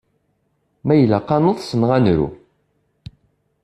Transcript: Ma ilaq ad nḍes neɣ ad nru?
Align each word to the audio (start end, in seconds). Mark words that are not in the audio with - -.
Ma 0.85 0.93
ilaq 0.95 1.29
ad 1.35 1.41
nḍes 1.43 1.69
neɣ 1.79 1.91
ad 1.97 2.01
nru? 2.03 2.27